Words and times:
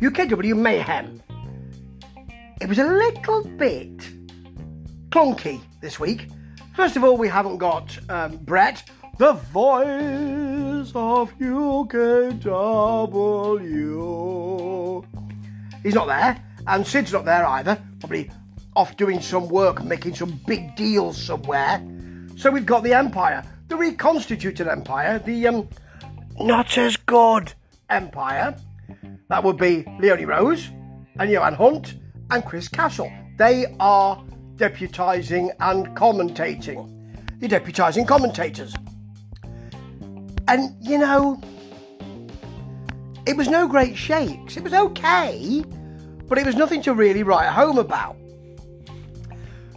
UKW 0.00 0.56
Mayhem. 0.56 1.22
It 2.58 2.68
was 2.70 2.78
a 2.78 2.84
little 2.84 3.44
bit 3.44 3.98
clunky 5.10 5.60
this 5.82 6.00
week. 6.00 6.28
First 6.74 6.96
of 6.96 7.04
all, 7.04 7.18
we 7.18 7.28
haven't 7.28 7.58
got 7.58 7.98
um, 8.08 8.38
Brett, 8.38 8.82
the 9.18 9.34
voice 9.34 10.90
of 10.94 11.38
UKW. 11.38 11.84
He's 15.82 15.94
not 15.94 16.06
there, 16.06 16.42
and 16.66 16.86
Sid's 16.86 17.12
not 17.12 17.26
there 17.26 17.44
either. 17.44 17.78
Probably 17.98 18.30
off 18.76 18.96
doing 18.96 19.20
some 19.20 19.48
work, 19.48 19.84
making 19.84 20.14
some 20.14 20.40
big 20.46 20.76
deals 20.76 21.22
somewhere. 21.22 21.86
So 22.36 22.50
we've 22.50 22.64
got 22.64 22.84
the 22.84 22.94
Empire, 22.94 23.44
the 23.68 23.76
reconstituted 23.76 24.66
Empire, 24.66 25.18
the 25.18 25.46
um, 25.46 25.68
not 26.38 26.78
as 26.78 26.96
good 26.96 27.52
Empire. 27.90 28.56
That 29.28 29.44
would 29.44 29.56
be 29.56 29.84
Leonie 30.00 30.24
Rose 30.24 30.70
and 31.18 31.30
Johan 31.30 31.54
Hunt 31.54 31.96
and 32.30 32.44
Chris 32.44 32.68
Castle. 32.68 33.10
They 33.38 33.74
are 33.78 34.22
deputising 34.56 35.50
and 35.60 35.88
commentating. 35.96 36.96
The 37.40 37.48
deputising 37.48 38.06
commentators. 38.06 38.74
And, 40.48 40.74
you 40.80 40.98
know, 40.98 41.40
it 43.26 43.36
was 43.36 43.48
no 43.48 43.68
great 43.68 43.96
shakes. 43.96 44.56
It 44.56 44.64
was 44.64 44.72
okay, 44.72 45.64
but 46.26 46.38
it 46.38 46.44
was 46.44 46.56
nothing 46.56 46.82
to 46.82 46.94
really 46.94 47.22
write 47.22 47.48
home 47.48 47.78
about. 47.78 48.16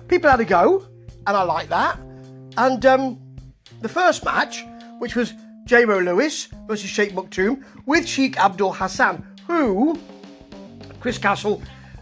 People 0.07 0.29
had 0.29 0.39
a 0.39 0.45
go, 0.45 0.85
and 1.27 1.37
I 1.37 1.43
like 1.43 1.69
that. 1.69 1.99
And 2.57 2.85
um, 2.85 3.19
the 3.81 3.89
first 3.89 4.25
match, 4.25 4.65
which 4.99 5.15
was 5.15 5.33
J-Ro 5.65 5.99
Lewis 5.99 6.49
versus 6.67 6.89
Sheikh 6.89 7.13
Maktoum 7.13 7.63
with 7.85 8.07
Sheikh 8.07 8.37
Abdul 8.37 8.73
Hassan, 8.73 9.25
who 9.47 9.99
Chris 10.99 11.17
Castle 11.17 11.61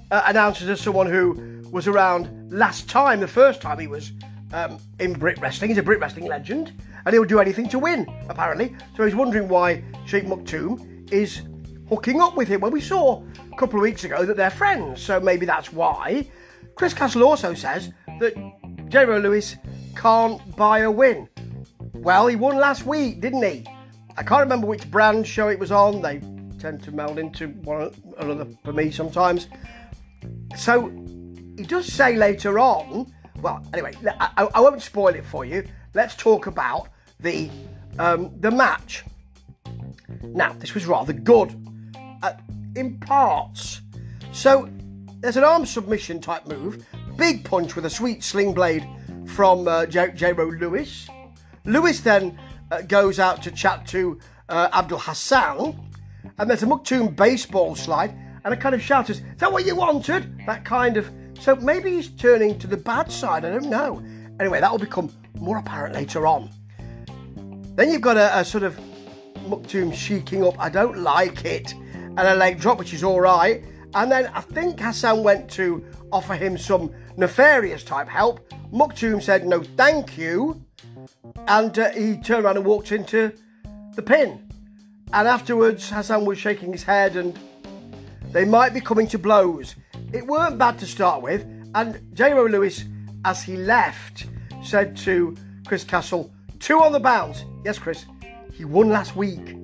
uh, 0.10 0.24
announces 0.26 0.70
as 0.70 0.82
someone 0.82 1.08
who 1.08 1.62
was 1.72 1.88
around 1.88 2.52
last 2.52 2.90
time, 2.90 3.20
the 3.20 3.28
first 3.28 3.62
time 3.62 3.80
he 3.80 3.88
was 3.88 4.12
um, 4.54 4.80
in 5.00 5.14
Brit 5.14 5.40
Wrestling. 5.40 5.70
He's 5.70 5.78
a 5.78 5.84
Brit 5.84 6.00
Wrestling 6.00 6.28
legend, 6.28 6.74
and 7.06 7.14
he'll 7.14 7.24
do 7.24 7.40
anything 7.40 7.70
to 7.70 7.80
win, 7.80 8.08
apparently. 8.30 8.76
So 8.98 9.06
he's 9.06 9.16
wondering 9.16 9.48
why 9.48 9.84
Sheikh 10.06 10.26
Maktoum 10.26 11.12
is 11.12 11.44
hooking 11.88 12.22
up 12.22 12.36
with 12.36 12.48
him. 12.48 12.62
Well, 12.62 12.72
we 12.72 12.82
saw 12.82 13.24
a 13.52 13.58
couple 13.58 13.80
of 13.80 13.84
weeks 13.84 14.04
ago 14.04 14.26
that 14.26 14.38
they're 14.38 14.50
friends, 14.50 15.02
so 15.02 15.20
maybe 15.20 15.46
that's 15.46 15.72
why. 15.72 16.28
Chris 16.76 16.94
Castle 16.94 17.24
also 17.24 17.54
says 17.54 17.92
that 18.20 18.34
J-Ro 18.90 19.20
Lewis 19.20 19.56
can't 19.96 20.56
buy 20.56 20.80
a 20.80 20.92
win. 20.92 21.30
Well, 22.02 22.26
he 22.26 22.36
won 22.36 22.58
last 22.58 22.84
week, 22.88 23.22
didn't 23.22 23.44
he? 23.44 23.64
I 24.18 24.24
can't 24.24 24.42
remember 24.42 24.66
which 24.66 24.90
brand 24.90 25.28
show 25.28 25.50
it 25.50 25.60
was 25.60 25.72
on. 25.72 26.02
They 26.02 26.20
tend 26.58 26.82
to 26.84 26.92
meld 26.92 27.20
into 27.20 27.50
one 27.50 27.92
another 28.18 28.48
for 28.64 28.74
me 28.74 28.90
sometimes. 28.90 29.48
So 30.58 30.88
he 31.58 31.64
does 31.64 31.86
say 31.86 32.16
later 32.16 32.58
on. 32.58 33.14
Well, 33.40 33.64
anyway, 33.72 33.94
I, 34.20 34.50
I 34.52 34.62
won't 34.62 34.82
spoil 34.82 35.14
it 35.14 35.24
for 35.24 35.46
you. 35.46 35.64
Let's 35.94 36.16
talk 36.16 36.48
about 36.48 36.90
the 37.20 37.52
um, 38.00 38.32
the 38.40 38.50
match. 38.50 39.04
Now, 40.24 40.54
this 40.54 40.74
was 40.74 40.88
rather 40.88 41.14
good 41.14 41.56
uh, 42.24 42.34
in 42.76 42.98
parts. 43.00 43.82
So 44.32 44.68
there's 45.20 45.38
an 45.38 45.44
arm 45.44 45.68
submission 45.68 46.20
type 46.20 46.48
move, 46.48 46.84
big 47.16 47.46
punch 47.46 47.76
with 47.76 47.86
a 47.86 47.92
sweet 47.92 48.24
sling 48.24 48.56
blade 48.56 48.88
from 49.28 49.68
uh, 49.68 49.86
J. 49.86 50.34
Ro 50.34 50.46
Lewis. 50.46 51.08
Lewis 51.66 52.00
then 52.02 52.38
uh, 52.72 52.82
goes 52.82 53.20
out 53.20 53.44
to 53.44 53.52
chat 53.52 53.86
to 53.88 54.20
uh, 54.50 54.70
Abdul 54.74 55.00
Hassan, 55.00 55.80
and 56.38 56.50
there's 56.50 56.64
a 56.64 56.66
Maktoum 56.66 57.16
baseball 57.16 57.76
slide, 57.76 58.16
and 58.44 58.54
a 58.54 58.58
kind 58.58 58.74
of 58.74 58.82
shout, 58.82 59.10
Is 59.10 59.22
that 59.38 59.52
what 59.52 59.66
you 59.66 59.76
wanted? 59.76 60.46
That 60.46 60.66
kind 60.66 60.98
of. 60.98 61.12
So 61.40 61.56
maybe 61.56 61.92
he's 61.92 62.10
turning 62.10 62.58
to 62.60 62.68
the 62.68 62.78
bad 62.78 63.12
side, 63.12 63.46
I 63.46 63.52
don't 63.52 63.70
know. 63.70 64.04
Anyway, 64.40 64.60
that 64.60 64.72
will 64.72 64.80
become 64.80 65.12
more 65.36 65.58
apparent 65.58 65.94
later 65.94 66.26
on. 66.26 66.50
Then 67.76 67.92
you've 67.92 68.02
got 68.02 68.18
a, 68.18 68.40
a 68.40 68.46
sort 68.46 68.64
of 68.64 68.80
Maktoum 69.46 69.92
sheeking 69.92 70.48
up, 70.48 70.60
I 70.60 70.70
don't 70.70 71.00
like 71.00 71.46
it, 71.46 71.74
and 71.74 72.20
a 72.20 72.36
leg 72.36 72.60
drop, 72.60 72.80
which 72.80 72.94
is 72.94 73.04
alright. 73.04 73.64
And 73.94 74.12
then 74.12 74.28
I 74.34 74.42
think 74.42 74.80
Hassan 74.80 75.24
went 75.24 75.50
to 75.52 75.86
offer 76.12 76.34
him 76.34 76.58
some 76.58 76.92
nefarious 77.18 77.84
type 77.84 78.08
help. 78.08 78.48
Maktoum 78.72 79.22
said 79.22 79.46
no, 79.46 79.62
thank 79.62 80.18
you 80.18 80.64
and 81.48 81.78
uh, 81.78 81.92
he 81.92 82.18
turned 82.18 82.46
around 82.46 82.58
and 82.58 82.66
walked 82.66 82.92
into 82.92 83.34
the 83.96 84.02
pin. 84.02 84.48
And 85.14 85.28
afterwards, 85.28 85.90
Hassan 85.90 86.26
was 86.26 86.38
shaking 86.38 86.72
his 86.72 86.84
head, 86.84 87.16
and 87.16 87.38
they 88.32 88.46
might 88.46 88.74
be 88.74 88.80
coming 88.80 89.08
to 89.08 89.20
blows. 89.20 89.76
It 90.14 90.26
weren't 90.26 90.58
bad 90.58 90.80
to 90.80 90.86
start 90.86 91.22
with, 91.22 91.46
and 91.76 92.00
J. 92.14 92.34
Ro 92.34 92.46
Lewis, 92.46 92.86
as 93.26 93.44
he 93.44 93.58
left, 93.58 94.28
said 94.64 94.96
to 94.98 95.36
Chris 95.68 95.84
Castle, 95.84 96.32
two 96.60 96.80
on 96.80 96.92
the 96.92 97.00
bounce. 97.00 97.44
Yes, 97.66 97.78
Chris, 97.78 98.06
he 98.54 98.66
won 98.66 98.90
last 98.90 99.16
week, 99.16 99.56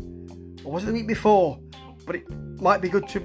or 0.64 0.74
was 0.74 0.84
it 0.84 0.88
the 0.88 0.94
week 0.94 1.08
before? 1.08 1.60
But 2.06 2.18
it 2.18 2.30
might 2.62 2.82
be 2.82 2.90
good 2.90 3.08
to, 3.10 3.24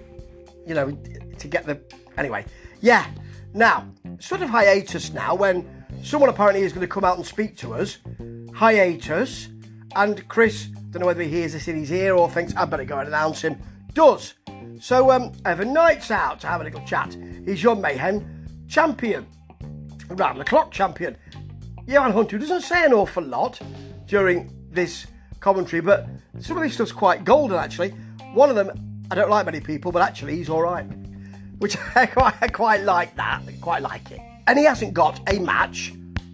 you 0.67 0.75
know, 0.75 0.97
to 1.39 1.49
get 1.49 1.67
the. 1.67 1.81
Anyway, 2.17 2.45
yeah. 2.81 3.07
Now, 3.55 3.87
sort 4.19 4.43
of 4.43 4.49
hiatus 4.49 5.13
now 5.13 5.35
when 5.35 5.82
someone 6.03 6.31
apparently 6.31 6.63
is 6.63 6.73
going 6.73 6.87
to 6.87 6.93
come 6.93 7.05
out 7.05 7.17
and 7.17 7.27
speak 7.27 7.57
to 7.59 7.75
us 7.75 7.99
hiatus, 8.55 9.49
and 9.97 10.27
Chris, 10.29 10.67
don't 10.91 11.01
know 11.01 11.07
whether 11.07 11.23
he 11.23 11.29
hears 11.29 11.53
this 11.53 11.69
in 11.69 11.77
his 11.77 11.91
ear 11.91 12.15
or 12.15 12.29
thinks 12.29 12.55
I 12.55 12.65
better 12.65 12.85
go 12.85 12.99
and 12.99 13.09
announce 13.09 13.43
him, 13.43 13.57
does. 13.95 14.35
So 14.81 15.11
um, 15.11 15.33
Evan 15.45 15.73
Knight's 15.73 16.11
out 16.11 16.41
to 16.41 16.47
have 16.49 16.61
a 16.61 16.65
little 16.65 16.85
chat. 16.85 17.17
He's 17.45 17.63
your 17.63 17.77
Mayhem 17.77 18.47
champion, 18.69 19.27
round 20.09 20.41
the 20.41 20.45
clock 20.45 20.71
champion. 20.71 21.17
Johan 21.87 22.13
Hunt, 22.13 22.31
who 22.31 22.39
doesn't 22.39 22.63
say 22.63 22.85
an 22.85 22.93
awful 22.93 23.23
lot 23.23 23.61
during 24.07 24.51
this 24.71 25.07
commentary, 25.41 25.83
but 25.83 26.07
some 26.41 26.57
of 26.57 26.63
this 26.63 26.75
stuff's 26.75 26.93
quite 26.93 27.25
golden 27.25 27.59
actually. 27.59 27.91
One 28.33 28.51
of 28.51 28.57
them, 28.57 28.71
I 29.11 29.15
don't 29.15 29.31
like 29.31 29.47
many 29.47 29.61
people, 29.61 29.93
but 29.93 30.03
actually 30.03 30.37
he's 30.37 30.49
all 30.49 30.63
right, 30.63 30.87
which 31.59 31.77
I 31.97 32.07
quite, 32.07 32.83
like 32.83 33.15
that. 33.17 33.43
Quite 33.61 33.83
like 33.83 34.11
it. 34.11 34.21
And 34.47 34.59
he 34.59 34.65
hasn't 34.65 34.95
got 34.95 35.21
a 35.33 35.39
match. 35.39 35.93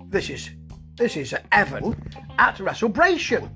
This 0.09 0.31
is 0.31 0.51
this 0.97 1.17
is 1.17 1.35
Evan 1.53 1.95
at 2.39 2.57
WrestleBration. 2.57 3.49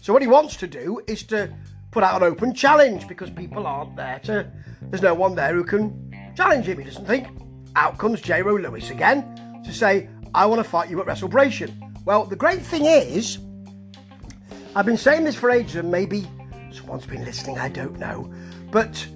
So 0.00 0.12
what 0.12 0.22
he 0.22 0.28
wants 0.28 0.56
to 0.56 0.66
do 0.66 1.02
is 1.06 1.22
to 1.24 1.52
put 1.90 2.02
out 2.02 2.22
an 2.22 2.26
open 2.26 2.54
challenge 2.54 3.06
because 3.06 3.28
people 3.28 3.66
aren't 3.66 3.96
there 3.96 4.18
to. 4.24 4.50
There's 4.82 5.02
no 5.02 5.12
one 5.12 5.34
there 5.34 5.54
who 5.54 5.64
can 5.64 6.32
challenge 6.36 6.66
him. 6.66 6.78
He 6.78 6.84
doesn't 6.84 7.06
think. 7.06 7.28
Out 7.76 7.98
comes 7.98 8.20
J. 8.20 8.42
Ro 8.42 8.54
Lewis 8.56 8.90
again 8.90 9.62
to 9.64 9.72
say, 9.72 10.08
"I 10.34 10.46
want 10.46 10.60
to 10.60 10.68
fight 10.68 10.88
you 10.88 11.00
at 11.00 11.06
WrestleBration." 11.06 12.04
Well, 12.04 12.24
the 12.24 12.36
great 12.36 12.62
thing 12.62 12.86
is, 12.86 13.38
I've 14.74 14.86
been 14.86 14.96
saying 14.96 15.24
this 15.24 15.36
for 15.36 15.50
ages, 15.50 15.76
and 15.76 15.90
maybe 15.90 16.26
someone's 16.72 17.06
been 17.06 17.24
listening. 17.24 17.58
I 17.58 17.68
don't 17.68 17.98
know, 17.98 18.32
but 18.70 19.06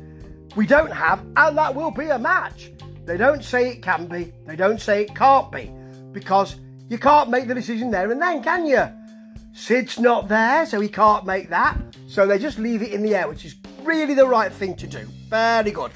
we 0.54 0.66
don't 0.66 0.92
have, 0.92 1.20
and 1.36 1.56
that 1.56 1.74
will 1.74 1.90
be 1.90 2.08
a 2.08 2.18
match. 2.18 2.70
They 3.04 3.16
don't 3.16 3.44
say 3.44 3.70
it 3.70 3.82
can 3.82 4.06
be. 4.06 4.32
They 4.46 4.56
don't 4.56 4.80
say 4.80 5.02
it 5.02 5.14
can't 5.14 5.50
be 5.52 5.70
because 6.12 6.56
you 6.88 6.98
can't 6.98 7.30
make 7.30 7.48
the 7.48 7.54
decision 7.54 7.90
there 7.90 8.10
and 8.10 8.20
then, 8.20 8.42
can 8.42 8.66
you? 8.66 8.88
Sid's 9.52 10.00
not 10.00 10.28
there, 10.28 10.66
so 10.66 10.80
he 10.80 10.88
can't 10.88 11.24
make 11.24 11.48
that. 11.50 11.78
So 12.06 12.26
they 12.26 12.38
just 12.38 12.58
leave 12.58 12.82
it 12.82 12.92
in 12.92 13.02
the 13.02 13.14
air, 13.14 13.28
which 13.28 13.44
is 13.44 13.56
really 13.82 14.14
the 14.14 14.26
right 14.26 14.52
thing 14.52 14.74
to 14.76 14.86
do. 14.86 15.06
Very 15.28 15.70
good. 15.70 15.92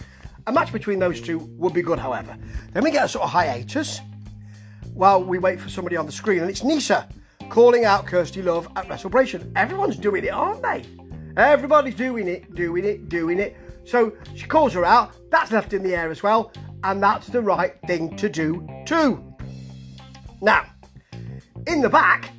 A 0.46 0.52
match 0.52 0.72
between 0.72 0.98
those 0.98 1.20
two 1.20 1.38
would 1.58 1.74
be 1.74 1.82
good, 1.82 1.98
however. 1.98 2.36
Then 2.72 2.84
we 2.84 2.90
get 2.90 3.04
a 3.04 3.08
sort 3.08 3.24
of 3.24 3.30
hiatus 3.30 4.00
while 4.94 5.22
we 5.22 5.38
wait 5.38 5.60
for 5.60 5.68
somebody 5.68 5.96
on 5.96 6.06
the 6.06 6.12
screen, 6.12 6.40
and 6.40 6.50
it's 6.50 6.62
Nisa 6.62 7.08
calling 7.50 7.84
out 7.84 8.06
Kirsty 8.06 8.42
Love 8.42 8.68
at 8.76 8.86
WrestleBration. 8.88 9.52
Everyone's 9.56 9.96
doing 9.96 10.24
it, 10.24 10.32
aren't 10.32 10.62
they? 10.62 10.84
Everybody's 11.36 11.94
doing 11.94 12.28
it, 12.28 12.54
doing 12.54 12.84
it, 12.84 13.08
doing 13.08 13.38
it. 13.38 13.56
So 13.84 14.12
she 14.34 14.46
calls 14.46 14.72
her 14.74 14.84
out. 14.84 15.14
That's 15.30 15.50
left 15.50 15.72
in 15.72 15.82
the 15.82 15.94
air 15.94 16.10
as 16.10 16.22
well, 16.22 16.52
and 16.84 17.02
that's 17.02 17.28
the 17.28 17.40
right 17.40 17.74
thing 17.86 18.16
to 18.16 18.28
do 18.28 18.66
too. 18.86 19.24
Now, 20.40 20.66
in 21.66 21.80
the 21.80 21.88
back. 21.88 22.30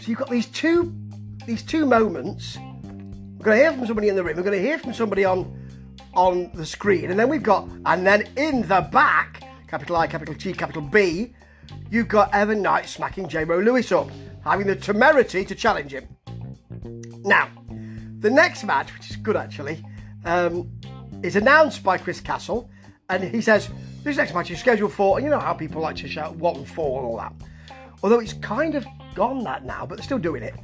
So 0.00 0.08
you've 0.08 0.18
got 0.18 0.30
these 0.30 0.46
two 0.46 0.94
these 1.46 1.62
two 1.62 1.86
moments. 1.86 2.58
We're 3.38 3.44
going 3.44 3.58
to 3.58 3.62
hear 3.62 3.72
from 3.72 3.86
somebody 3.86 4.08
in 4.08 4.16
the 4.16 4.24
ring. 4.24 4.36
We're 4.36 4.42
going 4.42 4.56
to 4.58 4.66
hear 4.66 4.78
from 4.78 4.94
somebody 4.94 5.24
on 5.24 5.60
on 6.14 6.50
the 6.54 6.64
screen, 6.64 7.10
and 7.10 7.18
then 7.18 7.28
we've 7.28 7.42
got 7.42 7.68
and 7.86 8.06
then 8.06 8.28
in 8.36 8.62
the 8.62 8.88
back, 8.92 9.42
capital 9.66 9.96
I, 9.96 10.06
capital 10.06 10.34
G, 10.34 10.52
capital 10.52 10.82
B, 10.82 11.34
you've 11.90 12.08
got 12.08 12.32
Evan 12.32 12.62
Knight 12.62 12.88
smacking 12.88 13.28
J. 13.28 13.44
Ro 13.44 13.58
Lewis 13.58 13.90
up, 13.92 14.08
having 14.44 14.66
the 14.66 14.76
temerity 14.76 15.44
to 15.44 15.54
challenge 15.54 15.92
him. 15.92 16.06
Now, 17.24 17.48
the 18.20 18.30
next 18.30 18.64
match, 18.64 18.94
which 18.94 19.10
is 19.10 19.16
good 19.16 19.36
actually, 19.36 19.84
um, 20.24 20.70
is 21.22 21.36
announced 21.36 21.82
by 21.82 21.98
Chris 21.98 22.20
Castle, 22.20 22.70
and 23.08 23.24
he 23.24 23.40
says 23.40 23.70
this 24.02 24.16
next 24.16 24.34
match 24.34 24.50
is 24.50 24.58
scheduled 24.58 24.92
for. 24.92 25.18
And 25.18 25.24
you 25.24 25.30
know 25.30 25.40
how 25.40 25.54
people 25.54 25.80
like 25.82 25.96
to 25.96 26.08
shout 26.08 26.36
one 26.36 26.56
and 26.56 26.68
four 26.68 27.00
and 27.00 27.06
all 27.08 27.16
that. 27.18 27.32
Although 28.02 28.20
it's 28.20 28.34
kind 28.34 28.74
of 28.74 28.86
gone 29.14 29.42
that 29.44 29.64
now, 29.64 29.86
but 29.86 29.96
they're 29.96 30.04
still 30.04 30.18
doing 30.18 30.42
it 30.42 30.54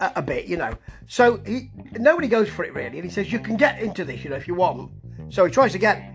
a, 0.00 0.12
a 0.16 0.22
bit, 0.22 0.46
you 0.46 0.56
know. 0.56 0.72
So 1.06 1.40
he 1.46 1.70
nobody 1.98 2.28
goes 2.28 2.48
for 2.48 2.64
it 2.64 2.74
really, 2.74 2.98
and 2.98 3.04
he 3.04 3.10
says 3.10 3.32
you 3.32 3.38
can 3.38 3.56
get 3.56 3.80
into 3.80 4.04
this, 4.04 4.24
you 4.24 4.30
know, 4.30 4.36
if 4.36 4.48
you 4.48 4.54
want. 4.54 4.90
So 5.28 5.44
he 5.44 5.50
tries 5.50 5.74
again. 5.74 6.12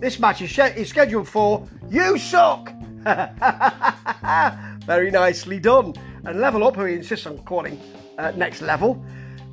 This 0.00 0.18
match 0.18 0.40
is, 0.40 0.58
is 0.58 0.88
scheduled 0.88 1.28
for 1.28 1.68
You 1.90 2.16
Suck! 2.16 2.72
Very 4.86 5.10
nicely 5.10 5.58
done. 5.58 5.92
And 6.24 6.40
Level 6.40 6.64
Up, 6.66 6.76
who 6.76 6.84
he 6.86 6.94
insists 6.94 7.26
on 7.26 7.38
calling 7.44 7.78
uh, 8.16 8.32
Next 8.34 8.62
Level, 8.62 9.04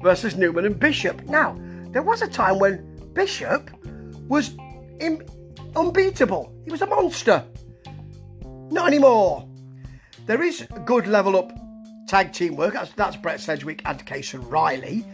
versus 0.02 0.38
Newman 0.38 0.66
and 0.66 0.80
Bishop. 0.80 1.22
Now, 1.26 1.58
there 1.92 2.02
was 2.02 2.22
a 2.22 2.28
time 2.28 2.60
when 2.60 2.98
Bishop 3.14 3.70
was 4.30 4.56
Im- 5.02 5.22
unbeatable. 5.78 6.54
He 6.66 6.72
was 6.72 6.82
a 6.82 6.88
monster. 6.88 7.46
Not 8.72 8.88
anymore. 8.88 9.48
There 10.26 10.42
is 10.42 10.68
good 10.86 11.08
level 11.08 11.38
up 11.38 11.52
tag 12.08 12.34
team 12.34 12.56
work. 12.56 12.74
That's, 12.74 12.92
that's 12.94 13.16
Brett 13.16 13.40
Sedgwick 13.40 13.82
and 13.86 14.06
Kaysen 14.06 14.50
Riley. 14.52 15.06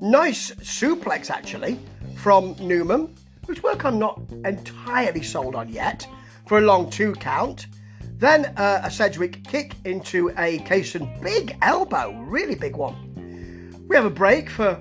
Nice 0.00 0.52
suplex, 0.56 1.30
actually, 1.30 1.78
from 2.16 2.56
Newman, 2.58 3.14
which 3.46 3.62
work 3.62 3.84
I'm 3.84 3.98
not 3.98 4.20
entirely 4.44 5.22
sold 5.22 5.54
on 5.54 5.68
yet, 5.68 6.06
for 6.46 6.58
a 6.58 6.62
long 6.62 6.90
two 6.90 7.12
count. 7.14 7.66
Then 8.16 8.46
uh, 8.56 8.82
a 8.84 8.90
Sedgwick 8.90 9.44
kick 9.44 9.74
into 9.84 10.30
a 10.30 10.58
Kaysen 10.60 11.20
big 11.22 11.56
elbow, 11.62 12.12
really 12.22 12.54
big 12.54 12.76
one. 12.76 13.84
We 13.88 13.96
have 13.96 14.04
a 14.04 14.10
break 14.10 14.48
for 14.48 14.80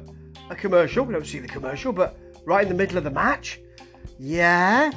a 0.50 0.56
commercial. 0.56 1.06
We 1.06 1.14
don't 1.14 1.26
see 1.26 1.40
the 1.40 1.48
commercial, 1.48 1.92
but 1.92 2.18
right 2.46 2.64
in 2.64 2.70
the 2.70 2.76
middle 2.76 2.98
of 2.98 3.04
the 3.04 3.12
match. 3.12 3.60
Yeah. 4.20 4.92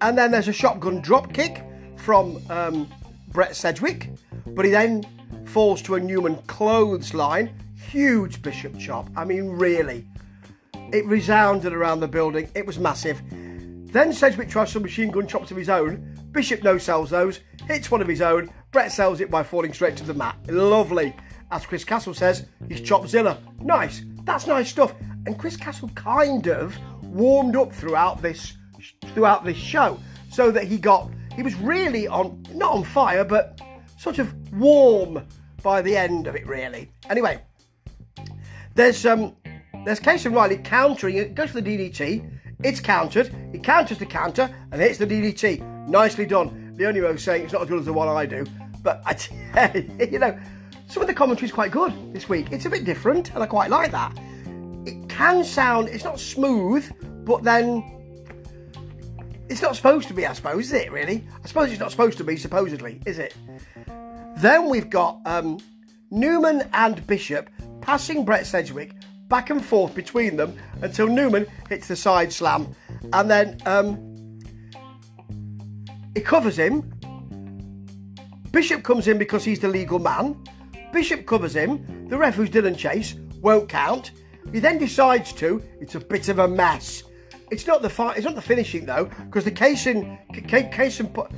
And 0.00 0.16
then 0.16 0.30
there's 0.30 0.48
a 0.48 0.52
shotgun 0.52 1.00
drop 1.00 1.32
kick 1.32 1.62
from 1.96 2.42
um, 2.50 2.88
Brett 3.28 3.54
Sedgwick, 3.54 4.10
but 4.46 4.64
he 4.64 4.70
then 4.70 5.04
falls 5.46 5.82
to 5.82 5.96
a 5.96 6.00
Newman 6.00 6.36
clothesline. 6.46 7.54
Huge 7.90 8.40
Bishop 8.42 8.78
chop. 8.78 9.08
I 9.16 9.24
mean, 9.24 9.50
really. 9.50 10.06
It 10.92 11.04
resounded 11.06 11.72
around 11.72 12.00
the 12.00 12.08
building. 12.08 12.48
It 12.54 12.66
was 12.66 12.78
massive. 12.78 13.20
Then 13.92 14.12
Sedgwick 14.12 14.48
tries 14.48 14.72
some 14.72 14.82
machine 14.82 15.10
gun 15.10 15.26
chops 15.26 15.50
of 15.50 15.56
his 15.56 15.68
own. 15.68 16.16
Bishop 16.32 16.62
no 16.62 16.78
sells 16.78 17.10
those, 17.10 17.40
hits 17.66 17.90
one 17.90 18.00
of 18.00 18.08
his 18.08 18.22
own. 18.22 18.50
Brett 18.70 18.92
sells 18.92 19.20
it 19.20 19.30
by 19.30 19.42
falling 19.42 19.72
straight 19.72 19.96
to 19.96 20.04
the 20.04 20.14
mat. 20.14 20.36
Lovely. 20.46 21.14
As 21.50 21.66
Chris 21.66 21.84
Castle 21.84 22.14
says, 22.14 22.46
he's 22.68 22.80
Chopzilla. 22.80 23.38
Nice. 23.60 24.04
That's 24.22 24.46
nice 24.46 24.70
stuff. 24.70 24.94
And 25.26 25.36
Chris 25.38 25.56
Castle 25.56 25.90
kind 25.96 26.46
of 26.46 26.78
warmed 27.02 27.56
up 27.56 27.72
throughout 27.72 28.22
this 28.22 28.56
throughout 29.14 29.44
this 29.44 29.56
show, 29.56 29.98
so 30.30 30.50
that 30.50 30.64
he 30.64 30.78
got 30.78 31.10
he 31.36 31.42
was 31.42 31.54
really 31.56 32.08
on 32.08 32.44
not 32.54 32.72
on 32.72 32.84
fire, 32.84 33.24
but 33.24 33.60
sort 33.98 34.18
of 34.18 34.34
warm 34.52 35.26
by 35.62 35.82
the 35.82 35.96
end 35.96 36.26
of 36.26 36.34
it. 36.34 36.46
Really. 36.46 36.90
Anyway, 37.08 37.40
there's 38.74 39.04
um 39.06 39.36
there's 39.84 40.00
Kaysen 40.00 40.34
Riley 40.34 40.58
countering 40.58 41.16
it. 41.16 41.34
Goes 41.34 41.50
for 41.50 41.60
the 41.60 41.78
DDT. 41.78 42.38
It's 42.62 42.80
countered. 42.80 43.34
He 43.52 43.58
counters 43.58 43.98
the 43.98 44.06
counter 44.06 44.54
and 44.70 44.80
hits 44.80 44.98
the 44.98 45.06
DDT. 45.06 45.88
Nicely 45.88 46.26
done. 46.26 46.74
The 46.76 46.86
only 46.86 47.00
way 47.00 47.08
of 47.08 47.20
saying 47.20 47.44
it's 47.44 47.52
not 47.52 47.62
as 47.62 47.68
good 47.68 47.80
as 47.80 47.86
the 47.86 47.92
one 47.92 48.08
I 48.08 48.26
do, 48.26 48.44
but 48.82 49.02
I, 49.06 50.04
you 50.10 50.18
know, 50.18 50.38
some 50.86 51.02
of 51.02 51.06
the 51.06 51.14
commentary 51.14 51.46
is 51.46 51.52
quite 51.52 51.70
good 51.70 52.12
this 52.12 52.28
week. 52.28 52.48
It's 52.52 52.66
a 52.66 52.70
bit 52.70 52.84
different, 52.84 53.32
and 53.34 53.42
I 53.42 53.46
quite 53.46 53.70
like 53.70 53.90
that 53.92 54.18
it 54.86 55.08
can 55.08 55.44
sound, 55.44 55.88
it's 55.88 56.04
not 56.04 56.18
smooth, 56.18 56.90
but 57.24 57.42
then 57.42 57.99
it's 59.50 59.60
not 59.60 59.74
supposed 59.74 60.06
to 60.08 60.14
be, 60.14 60.26
I 60.26 60.32
suppose, 60.32 60.66
is 60.66 60.72
it 60.72 60.92
really? 60.92 61.26
I 61.42 61.48
suppose 61.48 61.70
it's 61.72 61.80
not 61.80 61.90
supposed 61.90 62.16
to 62.18 62.24
be, 62.24 62.36
supposedly, 62.36 63.02
is 63.04 63.18
it? 63.18 63.34
Then 64.36 64.70
we've 64.70 64.88
got 64.88 65.20
um, 65.26 65.58
Newman 66.12 66.68
and 66.72 67.04
Bishop 67.08 67.50
passing 67.80 68.24
Brett 68.24 68.46
Sedgwick 68.46 68.92
back 69.28 69.50
and 69.50 69.62
forth 69.62 69.92
between 69.92 70.36
them 70.36 70.56
until 70.82 71.08
Newman 71.08 71.46
hits 71.68 71.88
the 71.88 71.96
side 71.96 72.32
slam. 72.32 72.74
And 73.12 73.28
then 73.28 73.58
um, 73.66 74.38
covers 76.24 76.56
him. 76.56 76.82
Bishop 78.52 78.84
comes 78.84 79.08
in 79.08 79.18
because 79.18 79.44
he's 79.44 79.58
the 79.58 79.68
legal 79.68 79.98
man. 79.98 80.36
Bishop 80.92 81.26
covers 81.26 81.56
him. 81.56 82.08
The 82.08 82.16
ref, 82.16 82.36
who's 82.36 82.50
Dylan 82.50 82.76
Chase, 82.76 83.16
won't 83.40 83.68
count. 83.68 84.12
He 84.52 84.60
then 84.60 84.78
decides 84.78 85.32
to. 85.34 85.60
It's 85.80 85.96
a 85.96 86.00
bit 86.00 86.28
of 86.28 86.38
a 86.38 86.46
mess. 86.46 87.02
It's 87.50 87.66
not 87.66 87.82
the 87.82 87.90
fi- 87.90 88.14
It's 88.14 88.24
not 88.24 88.34
the 88.34 88.42
finishing 88.42 88.86
though, 88.86 89.10
because 89.26 89.44
the 89.44 89.50
Kaysen 89.50 90.18
Kaysen 90.32 91.12
put 91.12 91.30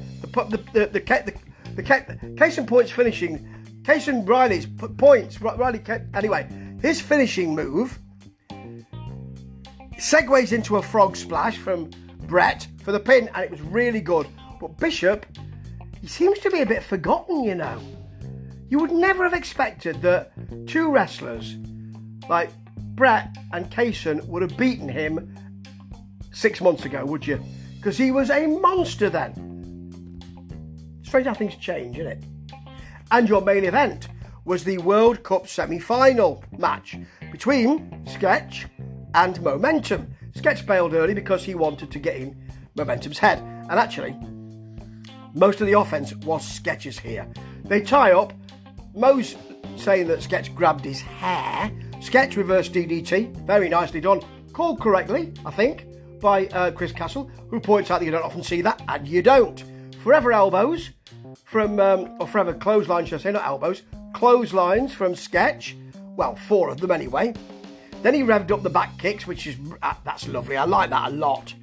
the 0.50 0.56
the 0.56 0.56
the 0.56 0.86
the, 0.86 1.00
the, 1.00 1.34
the, 1.76 1.82
Kaysen 1.82 2.66
points 2.66 2.90
finishing. 2.90 3.48
Kaysen 3.82 4.28
Riley's 4.28 4.66
points. 4.66 5.40
Riley 5.40 5.82
anyway. 6.14 6.46
His 6.80 7.00
finishing 7.00 7.54
move 7.54 7.98
segues 9.96 10.52
into 10.52 10.76
a 10.76 10.82
frog 10.82 11.16
splash 11.16 11.56
from 11.56 11.90
Brett 12.26 12.66
for 12.82 12.92
the 12.92 13.00
pin, 13.00 13.30
and 13.34 13.44
it 13.44 13.50
was 13.50 13.60
really 13.62 14.00
good. 14.00 14.26
But 14.60 14.76
Bishop, 14.78 15.26
he 16.00 16.06
seems 16.06 16.38
to 16.40 16.50
be 16.50 16.60
a 16.60 16.66
bit 16.66 16.82
forgotten, 16.82 17.44
you 17.44 17.54
know. 17.54 17.80
You 18.68 18.78
would 18.78 18.92
never 18.92 19.24
have 19.24 19.34
expected 19.34 20.02
that 20.02 20.32
two 20.66 20.90
wrestlers 20.90 21.56
like 22.28 22.50
Brett 22.94 23.28
and 23.52 23.70
Kaysen 23.70 24.24
would 24.26 24.42
have 24.42 24.56
beaten 24.56 24.88
him 24.88 25.36
six 26.32 26.60
months 26.60 26.84
ago, 26.84 27.04
would 27.04 27.26
you? 27.26 27.42
Because 27.76 27.96
he 27.96 28.10
was 28.10 28.30
a 28.30 28.46
monster 28.46 29.10
then. 29.10 29.48
Strange 31.02 31.26
how 31.26 31.34
things 31.34 31.56
change, 31.56 31.98
isn't 31.98 32.12
it? 32.12 32.24
And 33.10 33.28
your 33.28 33.42
main 33.42 33.64
event 33.64 34.08
was 34.44 34.64
the 34.64 34.78
World 34.78 35.22
Cup 35.22 35.46
semi 35.46 35.78
final 35.78 36.42
match 36.58 36.96
between 37.30 38.06
Sketch 38.06 38.66
and 39.14 39.40
Momentum. 39.42 40.14
Sketch 40.34 40.66
bailed 40.66 40.94
early 40.94 41.14
because 41.14 41.44
he 41.44 41.54
wanted 41.54 41.90
to 41.90 41.98
get 41.98 42.16
in 42.16 42.48
Momentum's 42.74 43.18
head. 43.18 43.38
And 43.38 43.72
actually, 43.72 44.16
most 45.34 45.60
of 45.60 45.66
the 45.66 45.78
offense 45.78 46.14
was 46.16 46.46
Sketch's 46.46 46.98
here. 46.98 47.26
They 47.64 47.80
tie 47.82 48.12
up. 48.12 48.32
Mo's 48.94 49.36
saying 49.76 50.06
that 50.08 50.22
Sketch 50.22 50.54
grabbed 50.54 50.84
his 50.84 51.00
hair 51.00 51.70
Sketch 52.02 52.36
reverse 52.36 52.68
DDT, 52.68 53.46
very 53.46 53.68
nicely 53.68 54.00
done. 54.00 54.20
Called 54.52 54.80
correctly, 54.80 55.32
I 55.46 55.52
think, 55.52 55.86
by 56.22 56.46
uh, 56.46 56.70
Chris 56.70 56.92
Castle, 56.92 57.30
who 57.50 57.60
points 57.60 57.90
out 57.90 57.98
that 57.98 58.06
you 58.06 58.10
don't 58.10 58.24
often 58.24 58.42
see 58.42 58.62
that, 58.62 58.80
and 58.88 59.06
you 59.06 59.20
don't. 59.20 59.62
Forever 60.02 60.32
elbows 60.32 60.90
from, 61.44 61.78
um, 61.78 62.16
or 62.18 62.26
forever 62.26 62.54
clotheslines, 62.54 63.08
should 63.10 63.20
I 63.20 63.22
say, 63.24 63.32
not 63.32 63.44
elbows, 63.44 63.82
clotheslines 64.14 64.94
from 64.94 65.14
Sketch. 65.14 65.76
Well, 66.16 66.36
four 66.36 66.70
of 66.70 66.80
them 66.80 66.90
anyway. 66.90 67.34
Then 68.02 68.14
he 68.14 68.22
revved 68.22 68.50
up 68.50 68.62
the 68.62 68.70
back 68.70 68.96
kicks, 68.98 69.26
which 69.26 69.46
is, 69.46 69.56
uh, 69.82 69.94
that's 70.04 70.26
lovely. 70.28 70.56
I 70.56 70.64
like 70.64 70.90
that 70.90 71.12
a 71.12 71.14
lot. 71.14 71.54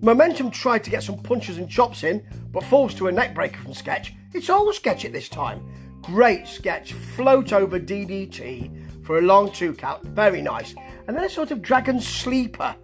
Momentum 0.00 0.50
tried 0.50 0.84
to 0.84 0.90
get 0.90 1.02
some 1.02 1.18
punches 1.18 1.58
and 1.58 1.68
chops 1.68 2.04
in, 2.04 2.24
but 2.52 2.64
falls 2.64 2.94
to 2.94 3.08
a 3.08 3.12
neckbreaker 3.12 3.56
from 3.56 3.74
Sketch. 3.74 4.14
It's 4.32 4.50
all 4.50 4.72
Sketch 4.72 5.04
at 5.04 5.12
this 5.12 5.28
time. 5.28 5.66
Great 6.02 6.46
Sketch, 6.46 6.92
float 6.92 7.52
over 7.52 7.80
DDT 7.80 9.04
for 9.04 9.18
a 9.18 9.22
long 9.22 9.50
two 9.50 9.74
count. 9.74 10.02
Very 10.04 10.42
nice. 10.42 10.74
And 11.06 11.16
then 11.16 11.24
a 11.24 11.28
sort 11.28 11.50
of 11.50 11.62
dragon 11.62 12.00
sleeper. 12.00 12.74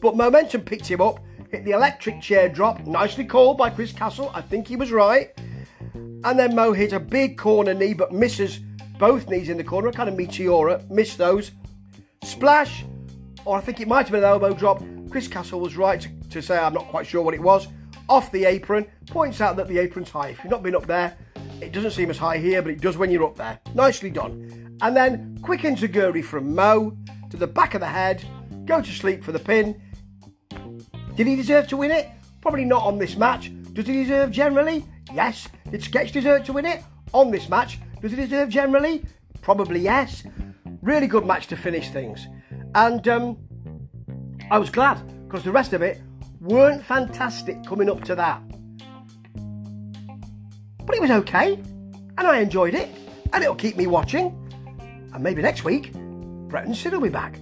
But 0.00 0.16
momentum 0.16 0.62
picked 0.62 0.86
him 0.86 1.00
up, 1.00 1.20
hit 1.50 1.64
the 1.64 1.72
electric 1.72 2.20
chair 2.20 2.48
drop, 2.48 2.86
nicely 2.86 3.24
called 3.24 3.58
by 3.58 3.70
Chris 3.70 3.92
Castle. 3.92 4.30
I 4.34 4.40
think 4.40 4.66
he 4.66 4.76
was 4.76 4.90
right. 4.92 5.32
And 5.94 6.38
then 6.38 6.54
Mo 6.54 6.72
hit 6.72 6.92
a 6.92 7.00
big 7.00 7.38
corner 7.38 7.74
knee, 7.74 7.94
but 7.94 8.12
misses 8.12 8.60
both 8.98 9.28
knees 9.28 9.48
in 9.48 9.56
the 9.56 9.64
corner, 9.64 9.88
a 9.88 9.92
kind 9.92 10.08
of 10.08 10.14
meteora, 10.14 10.88
missed 10.90 11.18
those. 11.18 11.52
Splash, 12.22 12.84
or 13.44 13.56
I 13.56 13.60
think 13.60 13.80
it 13.80 13.88
might 13.88 14.02
have 14.02 14.12
been 14.12 14.22
an 14.22 14.28
elbow 14.28 14.52
drop. 14.52 14.82
Chris 15.10 15.26
Castle 15.26 15.60
was 15.60 15.76
right 15.76 16.00
to, 16.00 16.28
to 16.28 16.42
say, 16.42 16.58
I'm 16.58 16.74
not 16.74 16.88
quite 16.88 17.06
sure 17.06 17.22
what 17.22 17.34
it 17.34 17.40
was. 17.40 17.68
Off 18.08 18.30
the 18.32 18.44
apron, 18.44 18.86
points 19.06 19.40
out 19.40 19.56
that 19.56 19.68
the 19.68 19.78
apron's 19.78 20.10
high. 20.10 20.28
If 20.28 20.38
you've 20.44 20.50
not 20.50 20.62
been 20.62 20.74
up 20.74 20.86
there, 20.86 21.16
it 21.60 21.72
doesn't 21.72 21.92
seem 21.92 22.10
as 22.10 22.18
high 22.18 22.38
here, 22.38 22.60
but 22.60 22.72
it 22.72 22.80
does 22.80 22.96
when 22.96 23.10
you're 23.10 23.24
up 23.24 23.36
there. 23.36 23.58
Nicely 23.74 24.10
done. 24.10 24.76
And 24.82 24.96
then 24.96 25.38
quick 25.42 25.60
enzuigiri 25.60 26.24
from 26.24 26.54
Mo 26.54 26.96
to 27.30 27.36
the 27.36 27.46
back 27.46 27.74
of 27.74 27.80
the 27.80 27.86
head. 27.86 28.24
Go 28.66 28.80
to 28.80 28.90
sleep 28.90 29.24
for 29.24 29.32
the 29.32 29.38
pin. 29.38 29.80
Did 31.20 31.26
he 31.26 31.36
deserve 31.36 31.68
to 31.68 31.76
win 31.76 31.90
it? 31.90 32.08
Probably 32.40 32.64
not 32.64 32.82
on 32.82 32.96
this 32.96 33.14
match. 33.14 33.52
Does 33.74 33.86
he 33.86 33.92
deserve 34.04 34.30
generally? 34.30 34.86
Yes. 35.12 35.48
Did 35.70 35.82
Sketch 35.82 36.12
deserve 36.12 36.44
to 36.44 36.54
win 36.54 36.64
it? 36.64 36.82
On 37.12 37.30
this 37.30 37.46
match. 37.50 37.78
Does 38.00 38.12
he 38.12 38.16
deserve 38.16 38.48
generally? 38.48 39.04
Probably 39.42 39.80
yes. 39.80 40.22
Really 40.80 41.06
good 41.06 41.26
match 41.26 41.46
to 41.48 41.58
finish 41.58 41.90
things. 41.90 42.26
And 42.74 43.06
um, 43.06 43.36
I 44.50 44.56
was 44.56 44.70
glad 44.70 44.96
because 45.28 45.44
the 45.44 45.52
rest 45.52 45.74
of 45.74 45.82
it 45.82 46.00
weren't 46.40 46.82
fantastic 46.82 47.62
coming 47.66 47.90
up 47.90 48.02
to 48.04 48.14
that. 48.14 48.40
But 50.86 50.96
it 50.96 51.02
was 51.02 51.10
okay 51.10 51.52
and 52.16 52.26
I 52.26 52.38
enjoyed 52.38 52.72
it 52.72 52.88
and 53.34 53.44
it'll 53.44 53.56
keep 53.56 53.76
me 53.76 53.86
watching. 53.86 54.28
And 55.12 55.22
maybe 55.22 55.42
next 55.42 55.64
week, 55.64 55.92
Brett 55.92 56.64
and 56.64 56.74
Sid 56.74 56.94
will 56.94 57.02
be 57.02 57.10
back. 57.10 57.38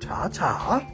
Ta 0.00 0.28
ta. 0.28 0.88